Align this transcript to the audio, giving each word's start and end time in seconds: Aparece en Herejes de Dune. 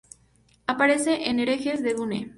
Aparece 0.65 1.29
en 1.29 1.39
Herejes 1.39 1.83
de 1.83 1.93
Dune. 1.93 2.29